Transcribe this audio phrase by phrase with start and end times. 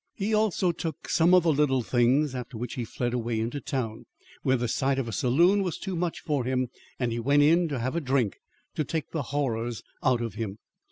[0.15, 4.07] He also took some other little things; after which he fled away into town,
[4.41, 7.67] where the sight of a saloon was too much for him and he went in
[7.67, 8.39] to have a drink
[8.73, 10.57] to take the horrors out of him.